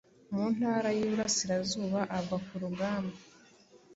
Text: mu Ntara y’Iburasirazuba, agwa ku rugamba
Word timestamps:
mu 0.33 0.45
Ntara 0.55 0.89
y’Iburasirazuba, 0.97 1.99
agwa 2.17 2.37
ku 2.45 2.55
rugamba 2.63 3.17